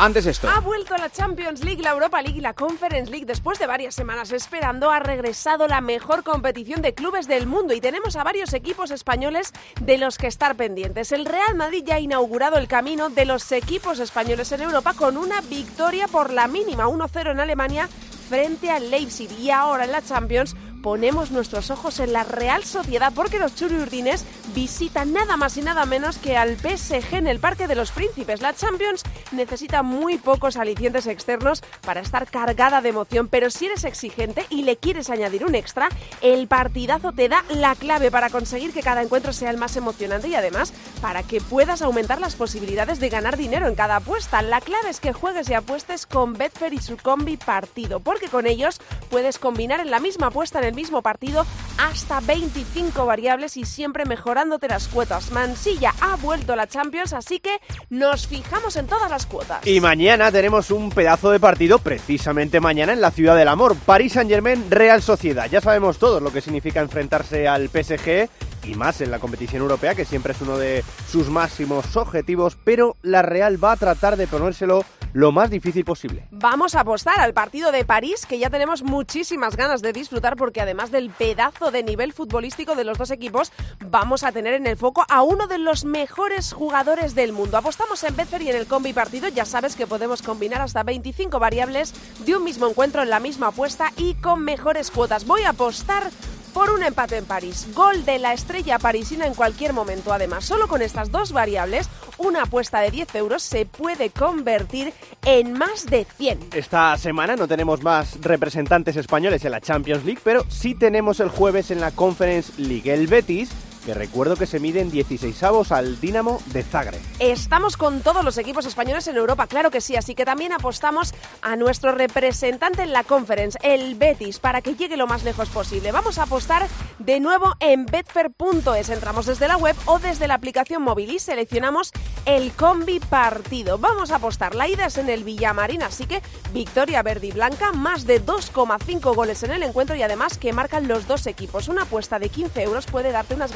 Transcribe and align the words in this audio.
Antes 0.00 0.24
esto. 0.24 0.48
Ha 0.48 0.60
vuelto 0.60 0.96
la 0.96 1.10
Champions 1.10 1.62
League, 1.62 1.82
la 1.82 1.90
Europa 1.90 2.22
League 2.22 2.38
y 2.38 2.40
la 2.40 2.54
Conference 2.54 3.10
League 3.10 3.26
después 3.26 3.58
de 3.58 3.66
varias 3.66 3.94
semanas 3.94 4.32
esperando. 4.32 4.90
Ha 4.90 4.98
regresado 4.98 5.68
la 5.68 5.82
mejor 5.82 6.22
competición 6.22 6.80
de 6.80 6.94
clubes 6.94 7.28
del 7.28 7.46
mundo 7.46 7.74
y 7.74 7.82
tenemos 7.82 8.16
a 8.16 8.24
varios 8.24 8.54
equipos 8.54 8.90
españoles 8.92 9.52
de 9.78 9.98
los 9.98 10.16
que 10.16 10.26
estar 10.26 10.56
pendientes. 10.56 11.12
El 11.12 11.26
Real 11.26 11.54
Madrid 11.54 11.84
ya 11.84 11.96
ha 11.96 12.00
inaugurado 12.00 12.56
el 12.56 12.66
camino 12.66 13.10
de 13.10 13.26
los 13.26 13.52
equipos 13.52 13.98
españoles 13.98 14.50
en 14.52 14.62
Europa 14.62 14.94
con 14.94 15.18
una 15.18 15.42
victoria 15.42 16.08
por 16.08 16.32
la 16.32 16.48
mínima 16.48 16.86
1-0 16.86 17.32
en 17.32 17.40
Alemania 17.40 17.86
frente 18.30 18.70
al 18.70 18.90
Leipzig 18.90 19.30
y 19.38 19.50
ahora 19.50 19.84
en 19.84 19.92
la 19.92 20.00
Champions 20.00 20.56
ponemos 20.82 21.30
nuestros 21.30 21.70
ojos 21.70 22.00
en 22.00 22.12
la 22.12 22.24
Real 22.24 22.64
Sociedad 22.64 23.12
porque 23.14 23.38
los 23.38 23.54
churiurdines 23.54 24.24
visitan 24.54 25.12
nada 25.12 25.36
más 25.36 25.56
y 25.56 25.62
nada 25.62 25.86
menos 25.86 26.18
que 26.18 26.36
al 26.36 26.56
PSG 26.56 27.14
en 27.14 27.26
el 27.26 27.38
Parque 27.38 27.66
de 27.66 27.74
los 27.74 27.90
Príncipes. 27.92 28.40
La 28.40 28.54
Champions 28.54 29.02
necesita 29.32 29.82
muy 29.82 30.18
pocos 30.18 30.56
alicientes 30.56 31.06
externos 31.06 31.62
para 31.82 32.00
estar 32.00 32.26
cargada 32.28 32.80
de 32.80 32.88
emoción, 32.88 33.28
pero 33.28 33.50
si 33.50 33.66
eres 33.66 33.84
exigente 33.84 34.46
y 34.50 34.62
le 34.62 34.76
quieres 34.76 35.10
añadir 35.10 35.44
un 35.44 35.54
extra, 35.54 35.88
el 36.20 36.48
partidazo 36.48 37.12
te 37.12 37.28
da 37.28 37.44
la 37.50 37.74
clave 37.74 38.10
para 38.10 38.30
conseguir 38.30 38.72
que 38.72 38.82
cada 38.82 39.02
encuentro 39.02 39.32
sea 39.32 39.50
el 39.50 39.56
más 39.56 39.76
emocionante 39.76 40.28
y 40.28 40.34
además 40.34 40.72
para 41.00 41.22
que 41.22 41.40
puedas 41.40 41.82
aumentar 41.82 42.20
las 42.20 42.34
posibilidades 42.34 43.00
de 43.00 43.08
ganar 43.08 43.36
dinero 43.36 43.68
en 43.68 43.74
cada 43.74 43.96
apuesta. 43.96 44.42
La 44.42 44.60
clave 44.60 44.90
es 44.90 45.00
que 45.00 45.12
juegues 45.12 45.48
y 45.48 45.54
apuestes 45.54 46.06
con 46.06 46.34
Betfair 46.34 46.72
y 46.72 46.78
su 46.78 46.96
combi 46.96 47.36
partido, 47.36 48.00
porque 48.00 48.28
con 48.28 48.46
ellos 48.46 48.80
puedes 49.10 49.38
combinar 49.38 49.80
en 49.80 49.90
la 49.90 50.00
misma 50.00 50.28
apuesta 50.28 50.60
mismo 50.74 51.02
partido 51.02 51.46
hasta 51.78 52.20
25 52.20 53.06
variables 53.06 53.56
y 53.56 53.64
siempre 53.64 54.04
mejorándote 54.04 54.68
las 54.68 54.88
cuotas. 54.88 55.30
Mansilla 55.30 55.94
ha 56.00 56.16
vuelto 56.16 56.52
a 56.52 56.56
la 56.56 56.66
Champions, 56.66 57.12
así 57.12 57.40
que 57.40 57.60
nos 57.88 58.26
fijamos 58.26 58.76
en 58.76 58.86
todas 58.86 59.10
las 59.10 59.26
cuotas. 59.26 59.66
Y 59.66 59.80
mañana 59.80 60.30
tenemos 60.30 60.70
un 60.70 60.90
pedazo 60.90 61.30
de 61.30 61.40
partido, 61.40 61.78
precisamente 61.78 62.60
mañana 62.60 62.92
en 62.92 63.00
la 63.00 63.10
Ciudad 63.10 63.36
del 63.36 63.48
Amor, 63.48 63.76
París 63.76 64.12
Saint 64.12 64.30
Germain, 64.30 64.70
Real 64.70 65.02
Sociedad. 65.02 65.48
Ya 65.50 65.60
sabemos 65.60 65.98
todos 65.98 66.22
lo 66.22 66.32
que 66.32 66.40
significa 66.40 66.80
enfrentarse 66.80 67.48
al 67.48 67.68
PSG 67.68 68.28
y 68.64 68.74
más 68.74 69.00
en 69.00 69.10
la 69.10 69.18
competición 69.18 69.62
europea, 69.62 69.94
que 69.94 70.04
siempre 70.04 70.32
es 70.32 70.40
uno 70.40 70.58
de 70.58 70.84
sus 71.08 71.28
máximos 71.28 71.96
objetivos, 71.96 72.56
pero 72.62 72.96
la 73.02 73.22
Real 73.22 73.62
va 73.62 73.72
a 73.72 73.76
tratar 73.76 74.16
de 74.16 74.26
ponérselo 74.26 74.84
lo 75.12 75.32
más 75.32 75.50
difícil 75.50 75.84
posible. 75.84 76.26
Vamos 76.30 76.74
a 76.74 76.80
apostar 76.80 77.20
al 77.20 77.34
partido 77.34 77.72
de 77.72 77.84
París, 77.84 78.26
que 78.26 78.38
ya 78.38 78.50
tenemos 78.50 78.82
muchísimas 78.82 79.56
ganas 79.56 79.82
de 79.82 79.92
disfrutar, 79.92 80.36
porque 80.36 80.60
además 80.60 80.90
del 80.90 81.10
pedazo 81.10 81.70
de 81.70 81.82
nivel 81.82 82.12
futbolístico 82.12 82.74
de 82.74 82.84
los 82.84 82.98
dos 82.98 83.10
equipos, 83.10 83.52
vamos 83.84 84.24
a 84.24 84.32
tener 84.32 84.54
en 84.54 84.66
el 84.66 84.76
foco 84.76 85.04
a 85.08 85.22
uno 85.22 85.46
de 85.46 85.58
los 85.58 85.84
mejores 85.84 86.52
jugadores 86.52 87.14
del 87.14 87.32
mundo. 87.32 87.56
Apostamos 87.56 88.02
en 88.04 88.16
Betfair 88.16 88.42
y 88.42 88.50
en 88.50 88.56
el 88.56 88.66
combi 88.66 88.92
partido, 88.92 89.28
ya 89.28 89.44
sabes 89.44 89.76
que 89.76 89.86
podemos 89.86 90.22
combinar 90.22 90.60
hasta 90.60 90.82
25 90.82 91.38
variables 91.38 91.94
de 92.24 92.36
un 92.36 92.44
mismo 92.44 92.68
encuentro 92.68 93.02
en 93.02 93.10
la 93.10 93.20
misma 93.20 93.48
apuesta 93.48 93.92
y 93.96 94.14
con 94.14 94.42
mejores 94.42 94.90
cuotas. 94.90 95.26
Voy 95.26 95.42
a 95.42 95.50
apostar 95.50 96.10
por 96.52 96.70
un 96.70 96.82
empate 96.82 97.16
en 97.16 97.24
París. 97.24 97.68
Gol 97.74 98.04
de 98.04 98.18
la 98.18 98.32
estrella 98.32 98.78
parisina 98.78 99.26
en 99.26 99.34
cualquier 99.34 99.72
momento. 99.72 100.12
Además, 100.12 100.44
solo 100.44 100.68
con 100.68 100.82
estas 100.82 101.10
dos 101.10 101.32
variables, 101.32 101.88
una 102.18 102.42
apuesta 102.42 102.80
de 102.80 102.90
10 102.90 103.14
euros 103.14 103.42
se 103.42 103.66
puede 103.66 104.10
convertir 104.10 104.92
en 105.24 105.52
más 105.52 105.86
de 105.86 106.04
100. 106.04 106.50
Esta 106.54 106.96
semana 106.98 107.36
no 107.36 107.48
tenemos 107.48 107.82
más 107.82 108.20
representantes 108.20 108.96
españoles 108.96 109.44
en 109.44 109.52
la 109.52 109.60
Champions 109.60 110.04
League, 110.04 110.20
pero 110.22 110.44
sí 110.48 110.74
tenemos 110.74 111.20
el 111.20 111.28
jueves 111.28 111.70
en 111.70 111.80
la 111.80 111.90
Conference 111.90 112.52
League. 112.58 112.92
El 112.92 113.06
Betis 113.06 113.50
que 113.84 113.94
recuerdo 113.94 114.36
que 114.36 114.46
se 114.46 114.60
miden 114.60 114.90
16 114.90 115.42
avos 115.42 115.72
al 115.72 116.00
Dinamo 116.00 116.42
de 116.46 116.62
Zagreb. 116.62 117.00
Estamos 117.18 117.76
con 117.76 118.00
todos 118.00 118.24
los 118.24 118.38
equipos 118.38 118.66
españoles 118.66 119.06
en 119.08 119.16
Europa, 119.16 119.46
claro 119.46 119.70
que 119.70 119.80
sí, 119.80 119.96
así 119.96 120.14
que 120.14 120.24
también 120.24 120.52
apostamos 120.52 121.14
a 121.42 121.56
nuestro 121.56 121.92
representante 121.92 122.82
en 122.82 122.92
la 122.92 123.04
conference, 123.04 123.58
el 123.62 123.94
Betis, 123.94 124.38
para 124.38 124.62
que 124.62 124.74
llegue 124.74 124.96
lo 124.96 125.06
más 125.06 125.24
lejos 125.24 125.48
posible. 125.48 125.92
Vamos 125.92 126.18
a 126.18 126.24
apostar 126.24 126.66
de 126.98 127.20
nuevo 127.20 127.54
en 127.60 127.86
betfair.es. 127.86 128.88
Entramos 128.88 129.26
desde 129.26 129.48
la 129.48 129.56
web 129.56 129.76
o 129.86 129.98
desde 129.98 130.28
la 130.28 130.34
aplicación 130.34 130.82
móvil 130.82 131.10
y 131.10 131.18
seleccionamos 131.18 131.92
el 132.26 132.52
combi 132.52 133.00
partido. 133.00 133.78
Vamos 133.78 134.10
a 134.10 134.16
apostar. 134.16 134.54
La 134.54 134.68
ida 134.68 134.86
es 134.86 134.98
en 134.98 135.08
el 135.08 135.24
Villamarín, 135.24 135.82
así 135.82 136.06
que 136.06 136.22
victoria 136.52 137.02
verde 137.02 137.28
y 137.28 137.32
blanca, 137.32 137.72
más 137.72 138.06
de 138.06 138.24
2,5 138.24 139.14
goles 139.14 139.42
en 139.42 139.52
el 139.52 139.62
encuentro 139.62 139.96
y 139.96 140.02
además 140.02 140.38
que 140.38 140.52
marcan 140.52 140.88
los 140.88 141.06
dos 141.06 141.26
equipos. 141.26 141.68
Una 141.68 141.82
apuesta 141.82 142.18
de 142.18 142.28
15 142.28 142.62
euros 142.62 142.86
puede 142.86 143.12
darte 143.12 143.34
unas 143.34 143.52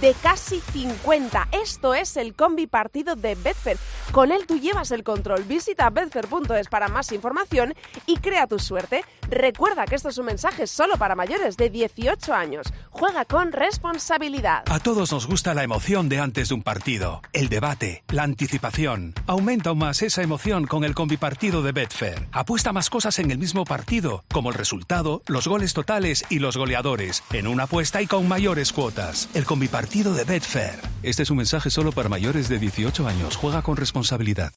de 0.00 0.14
casi 0.22 0.60
50. 0.60 1.48
Esto 1.52 1.94
es 1.94 2.16
el 2.16 2.34
combi 2.34 2.66
partido 2.66 3.16
de 3.16 3.34
Betfair. 3.34 3.78
Con 4.12 4.32
él 4.32 4.46
tú 4.46 4.58
llevas 4.58 4.90
el 4.90 5.02
control. 5.02 5.44
Visita 5.44 5.90
betfair.es 5.90 6.68
para 6.68 6.88
más 6.88 7.12
información 7.12 7.74
y 8.06 8.16
crea 8.18 8.46
tu 8.46 8.58
suerte. 8.58 9.04
Recuerda 9.28 9.84
que 9.84 9.94
esto 9.94 10.08
es 10.08 10.18
un 10.18 10.26
mensaje 10.26 10.66
solo 10.66 10.96
para 10.96 11.14
mayores 11.14 11.56
de 11.56 11.70
18 11.70 12.34
años. 12.34 12.66
Juega 12.90 13.24
con 13.24 13.52
responsabilidad. 13.52 14.64
A 14.70 14.78
todos 14.78 15.12
nos 15.12 15.26
gusta 15.26 15.54
la 15.54 15.64
emoción 15.64 16.08
de 16.08 16.20
antes 16.20 16.48
de 16.48 16.54
un 16.54 16.62
partido, 16.62 17.22
el 17.32 17.48
debate, 17.48 18.04
la 18.08 18.22
anticipación. 18.22 19.14
Aumenta 19.26 19.70
aún 19.70 19.78
más 19.78 20.02
esa 20.02 20.22
emoción 20.22 20.66
con 20.66 20.84
el 20.84 20.94
combi 20.94 21.16
partido 21.16 21.62
de 21.62 21.72
Betfair. 21.72 22.28
Apuesta 22.32 22.72
más 22.72 22.90
cosas 22.90 23.18
en 23.18 23.30
el 23.30 23.38
mismo 23.38 23.64
partido, 23.64 24.24
como 24.32 24.50
el 24.50 24.54
resultado, 24.54 25.22
los 25.26 25.48
goles 25.48 25.74
totales 25.74 26.24
y 26.30 26.38
los 26.38 26.56
goleadores, 26.56 27.22
en 27.32 27.46
una 27.46 27.64
apuesta 27.64 28.00
y 28.00 28.06
con 28.06 28.28
mayores 28.28 28.72
cuotas 28.72 29.25
el 29.34 29.44
combipartido 29.44 30.14
de 30.14 30.24
Betfair. 30.24 30.80
Este 31.02 31.22
es 31.22 31.30
un 31.30 31.38
mensaje 31.38 31.70
solo 31.70 31.92
para 31.92 32.08
mayores 32.08 32.48
de 32.48 32.58
18 32.58 33.06
años. 33.06 33.36
Juega 33.36 33.62
con 33.62 33.76
responsabilidad. 33.76 34.52